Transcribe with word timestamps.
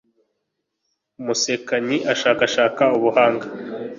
umusekanyi 1.19 1.97
ashakashaka 2.13 2.83
ubuhanga 2.97 3.45